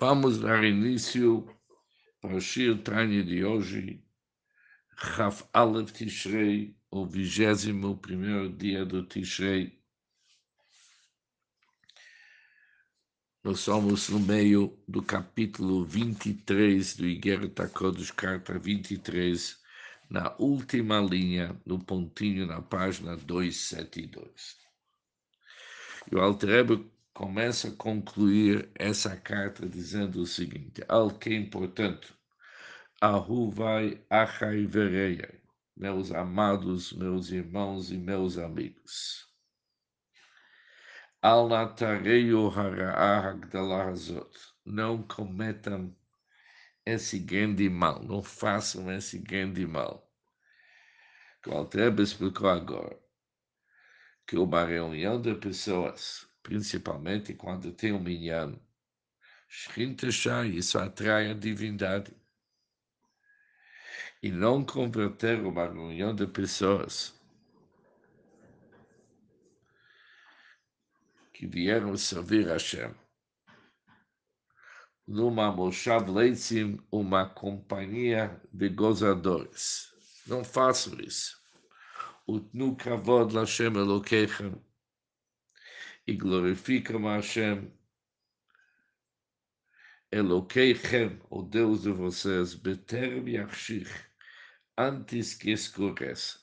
[0.00, 1.46] Vamos dar início
[2.22, 4.02] para o Shir Tanya de hoje,
[4.96, 9.78] Chaf Aleph Tishrei, o vigésimo primeiro dia do Tishrei.
[13.44, 19.60] Nós somos no meio do capítulo 23 do Igeret HaKodesh, carta 23,
[20.08, 24.56] na última linha, no pontinho na página 272.
[26.10, 32.12] E o Altrebe começa a concluir essa carta dizendo o seguinte: Al que importante,
[33.00, 35.40] Ahu vai achai vereia,
[35.76, 39.26] meus amados, meus irmãos e meus amigos.
[41.22, 43.38] Al natareio hara'ah
[43.88, 44.30] hazot,
[44.64, 45.94] não cometam
[46.86, 50.10] esse grande mal, não façam esse grande mal.
[51.46, 52.98] O Altrebe explicou agora
[54.26, 58.58] que uma reunião de pessoas principalmente quando tem um minyan.
[60.54, 62.14] Isso atrai a divindade.
[64.22, 67.18] E não converter uma reunião de pessoas
[71.32, 72.94] que vieram servir a Hashem
[75.10, 79.92] numa Moshav Leitzim, uma companhia de gozadores.
[80.24, 81.36] Não façam isso.
[82.28, 84.54] Utnu kavod Lashem Elokeichem
[86.06, 87.70] e glorificam a Hashem.
[90.12, 93.90] Elokeichem, o Deus de vocês, Beterem Yachshich,
[94.76, 96.40] antes que escureça.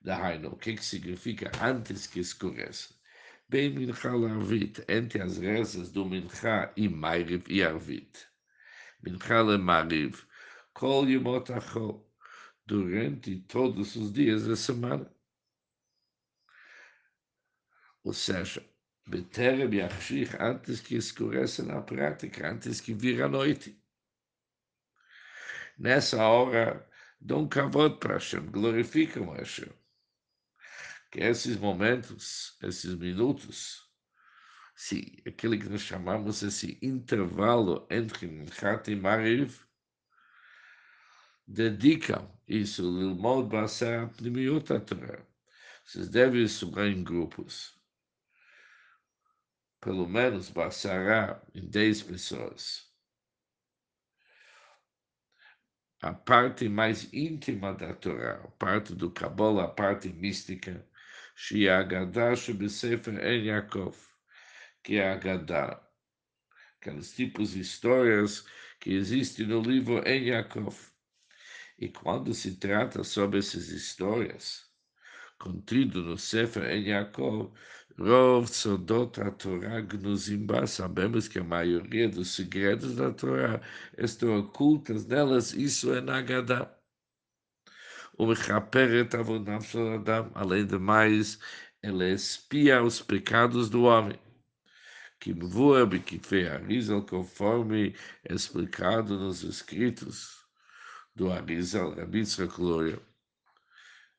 [0.00, 2.94] Dahaino, o que, que significa antes que escureça?
[3.48, 8.26] Bem Mincha Arvit, entre as rezas do Mincha e Mairiv e Arvit.
[9.02, 10.22] Mincha le Mariv,
[10.72, 12.08] Kol Yomot Achol,
[12.66, 15.10] durante todos os dias da semana.
[18.08, 18.66] Ou seja,
[19.06, 23.78] Beterem Yachshich, antes que escureça na prática, antes que vira a noite.
[25.78, 26.88] Nessa hora,
[27.20, 29.68] dão kavod para Hashem, glorificam Hashem.
[31.10, 33.86] Que esses momentos, esses minutos,
[34.74, 39.54] se, aquele que nós chamamos esse intervalo entre Minchat e Mariv,
[41.46, 45.26] dedicam isso, Lilmod Basar Pnimiut Torah.
[45.84, 47.77] Vocês devem estudar em grupos
[49.80, 52.88] pelo menos basará em 10 pessoas.
[56.00, 60.86] A parte mais íntima da Torá, a parte do Kabbalah, a parte mística,
[61.34, 63.96] Shiagadah Shebesefer En Yaakov,
[64.82, 65.80] que é a Agadah,
[66.80, 68.44] aqueles tipos de histórias
[68.80, 70.76] que existem no livro En Yaakov.
[71.78, 74.68] E quando se trata sobre essas histórias,
[75.38, 77.52] contido no Sefer En Yaakov,
[78.00, 83.60] Rov Sodot Torá Gnuzimba, sabemos que a maioria dos segredos da Torá
[83.96, 86.72] estão ocultas nelas, isso é Nagadá.
[88.16, 89.58] O Mechaperet Avonam
[89.96, 91.40] Adam, além de mais,
[91.82, 94.20] ela espia os pecados do homem.
[95.18, 96.20] Que voa que
[97.02, 97.96] conforme
[98.30, 100.46] explicado nos escritos
[101.16, 103.00] do Arizal, Rabitza Glória,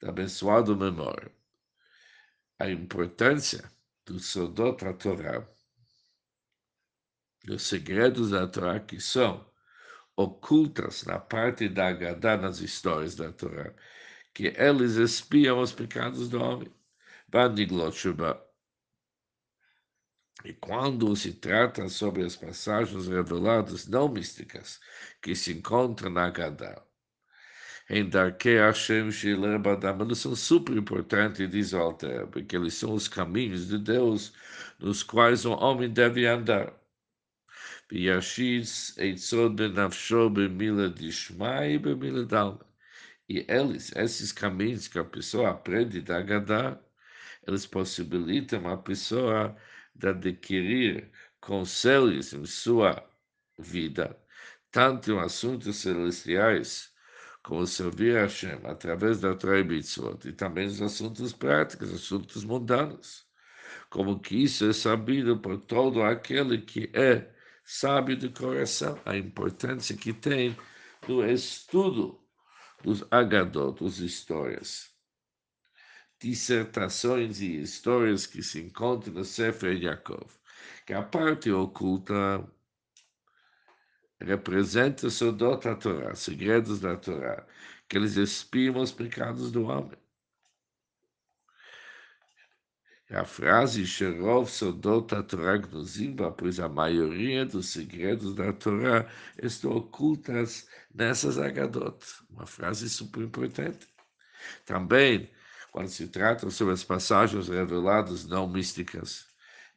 [0.00, 1.32] da abençoada memória
[2.58, 3.70] a importância
[4.04, 5.46] do Sodot da Torá,
[7.44, 9.44] dos segredos da Torá que são
[10.16, 13.74] ocultas na parte da Agadá, nas histórias da Torá,
[14.32, 16.72] que eles espiam os pecados do homem.
[20.44, 24.80] E quando se trata sobre as passagens reveladas não místicas
[25.20, 26.84] que se encontram na Agadá,
[27.88, 30.00] em Darkei Hashem Shilebadam.
[30.02, 34.32] Eles são super importantes, diz o Alter, porque eles são os caminhos de Deus
[34.78, 36.72] nos quais o homem deve andar.
[37.92, 42.66] Yashiz Eitzod Benafsho Bemila Dishmai Bemila Dalma.
[43.28, 46.78] E eles, esses caminhos que a pessoa aprende da Gadá,
[47.46, 49.56] eles possibilitam a pessoa
[49.94, 53.02] de adquirir conselhos em sua
[53.58, 54.18] vida,
[54.70, 56.93] tanto em assuntos celestiais
[57.44, 62.42] como servir a Hashem através da Torah e Mitzvot, e também os assuntos práticos, assuntos
[62.42, 63.26] mundanos,
[63.90, 67.30] como que isso é sabido por todo aquele que é
[67.62, 70.56] sábio de coração, a importância que tem
[71.06, 72.18] no estudo
[72.82, 74.90] dos Agadot, das histórias,
[76.18, 80.30] dissertações e histórias que se encontram no Sefer Yaakov,
[80.86, 82.42] que a parte oculta
[84.24, 87.46] representa Sodot a Torá, segredos da Torá,
[87.88, 89.98] que eles espiam os pecados do homem.
[93.10, 99.06] A frase Sherov Sodot Torá Gnuzimba, pois a maioria dos segredos da Torá
[99.40, 102.04] estão ocultas nessas agadot.
[102.30, 103.86] Uma frase super importante.
[104.64, 105.30] Também,
[105.70, 109.26] quando se trata sobre as passagens reveladas não místicas,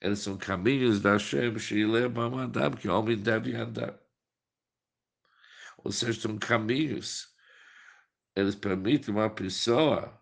[0.00, 4.05] eles são caminhos da Hashem, Sheilem Amadam, que o homem deve andar.
[5.86, 7.32] Ou seja, são caminhos.
[8.34, 10.20] Eles permitem uma pessoa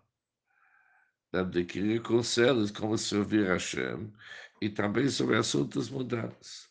[1.33, 4.13] adquirir conselhos como servir a Hashem
[4.61, 6.69] e também sobre assuntos mundanos.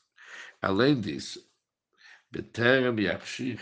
[0.62, 1.44] Além disso,
[2.30, 3.60] Beterem Yachshir,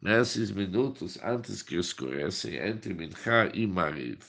[0.00, 4.24] nesses minutos antes que escurecem entre Mincha e Mariv,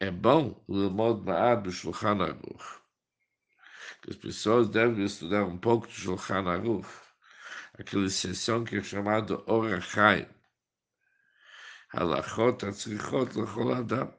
[0.00, 2.80] é bom lemod ma'ad b'shulchan aruch.
[4.08, 7.07] As pessoas devem estudar um pouco de Shulchan Aruch,
[7.78, 10.28] aquela sessão que é chamada Orachai,
[11.92, 14.12] Halachot atzrichot lechol adam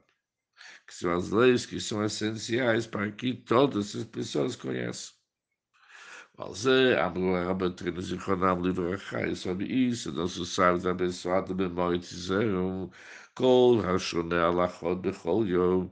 [0.87, 5.13] que são as leis que são essenciais para que todas as pessoas conheçam.
[6.35, 12.89] Valze, Amru Rabatrino Zichronam Livrachai, sobre isso, nossos sábios abençoados memória disseram,
[13.35, 15.89] Kol Hashone Alachot Bechol Yom,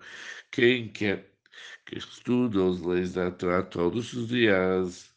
[0.52, 1.32] quem quer
[1.86, 5.14] que estuda as leis da Torá todos os dias,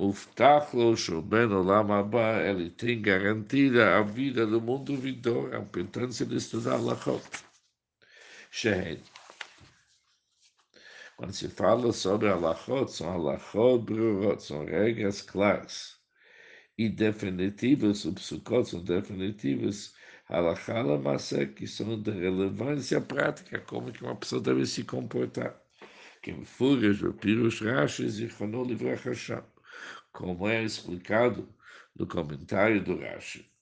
[0.00, 6.34] Muftachlo Shoben Olam Abba, ele tem garantida a vida do mundo vindouro, a importância de
[6.34, 7.22] estudar Lachot.
[8.50, 9.00] Shehen.
[11.16, 15.96] Quando se fala sobre Alachot, são Alachot Brurot, são regras claras
[16.76, 19.94] e definitivas, subsucot são definitivas,
[20.28, 25.54] Halachala Massa, que são de relevância prática, como que uma pessoa deve se comportar.
[26.20, 29.53] Que me fugas, o Pirush Rashi, Zichrono Livrach Hashem
[30.14, 31.52] como é explicado
[31.94, 33.52] no comentário do Rashi.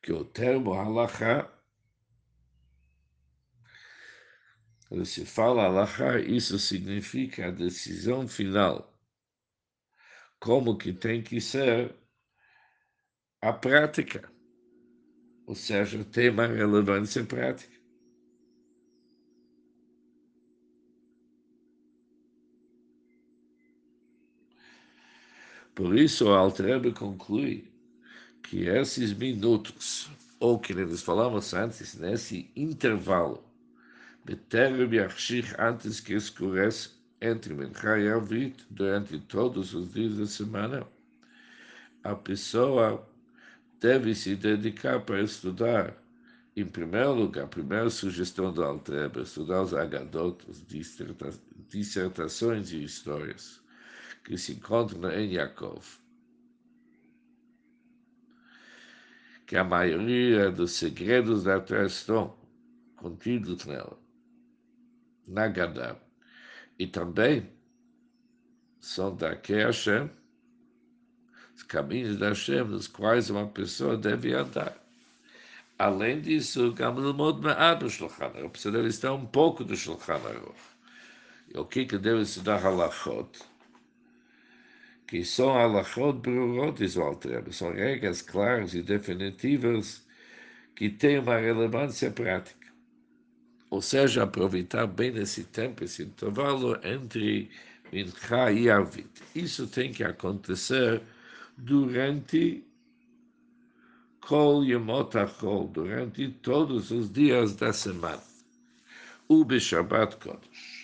[0.00, 1.52] Que o termo halachá,
[4.88, 8.96] quando se fala halachá, isso significa a decisão final.
[10.38, 11.92] Como que tem que ser
[13.42, 14.30] a prática.
[15.44, 17.75] Ou seja, tem uma relevância prática.
[25.76, 27.70] Por isso, o Altrebe conclui
[28.42, 33.44] que esses minutos, ou que eles falamos antes, nesse intervalo,
[35.58, 36.88] antes que escurece
[37.20, 40.88] entre Mincha e Avit, durante todos os dias da semana,
[42.02, 43.06] a pessoa
[43.78, 45.94] deve se dedicar para estudar.
[46.56, 50.64] Em primeiro lugar, a primeira sugestão do Altrebe, estudar os Agadot, as
[51.68, 53.65] dissertações e histórias
[54.26, 56.00] que se encontram em Yaakov.
[59.46, 62.36] Que a maioria dos segredos da Torá estão
[62.96, 63.96] contidos nela,
[65.28, 65.94] na Gadá.
[66.76, 67.48] E também
[68.80, 70.10] são daqui a Hashem,
[71.54, 74.76] os caminhos da Hashem, nos quais uma pessoa deve andar.
[75.78, 80.58] Além disso, Gamilmod Ma'ad do Shulchan Aruch, precisa estar um pouco do Shulchan Aruch.
[81.54, 83.55] O que que deve estudar Halachot?
[85.06, 87.18] Que são alachot brurot, diz o
[87.52, 90.04] são regras claras e definitivas
[90.74, 92.66] que têm uma relevância prática.
[93.70, 97.50] Ou seja, aproveitar bem esse tempo, esse intervalo entre
[97.92, 99.08] Mincha e Avit.
[99.34, 101.02] Isso tem que acontecer
[101.56, 102.64] durante
[104.20, 108.22] Kol Yemot Achol, durante todos os dias da semana.
[109.28, 110.75] O Shabbat Kodesh.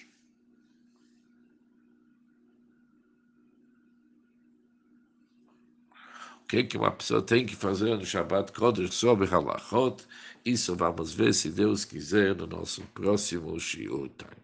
[6.52, 10.04] Que, que uma pessoa tem que fazer no Shabbat Kodesh sobre Halachot.
[10.44, 14.42] Isso vamos ver, se Deus quiser, no nosso próximo Shiur Time.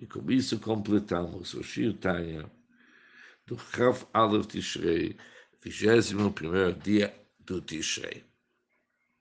[0.00, 2.44] E com isso completamos o Shiur Time
[3.46, 5.16] do Chaf Aleph Tishrei,
[5.64, 7.14] 21 dia
[7.46, 8.29] do Tishrei.